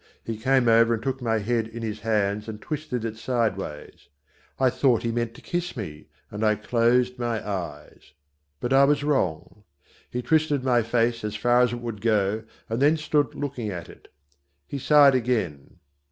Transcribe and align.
He 0.23 0.35
came 0.35 0.67
over 0.67 0.95
and 0.95 1.03
took 1.03 1.21
my 1.21 1.37
head 1.37 1.67
in 1.67 1.83
his 1.83 1.99
hands 1.99 2.47
and 2.47 2.59
twisted 2.59 3.05
it 3.05 3.17
sideways. 3.17 4.09
I 4.59 4.71
thought 4.71 5.03
he 5.03 5.11
meant 5.11 5.35
to 5.35 5.41
kiss 5.43 5.77
me, 5.77 6.07
and 6.31 6.43
I 6.43 6.55
closed 6.55 7.19
my 7.19 7.47
eyes. 7.47 8.13
But 8.59 8.73
I 8.73 8.83
was 8.85 9.03
wrong. 9.03 9.63
He 10.09 10.23
twisted 10.23 10.63
my 10.63 10.81
face 10.81 11.23
as 11.23 11.35
far 11.35 11.61
as 11.61 11.71
it 11.71 11.81
would 11.81 12.01
go 12.01 12.45
and 12.67 12.81
then 12.81 12.97
stood 12.97 13.35
looking 13.35 13.69
at 13.69 13.89
it. 13.89 14.07
He 14.65 14.79
sighed 14.79 15.13
again. 15.13 15.75